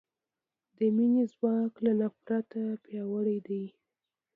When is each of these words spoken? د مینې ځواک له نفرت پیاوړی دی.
د 0.77 0.79
مینې 0.95 1.23
ځواک 1.33 1.73
له 1.85 1.91
نفرت 2.01 2.49
پیاوړی 2.83 3.37
دی. 3.47 3.63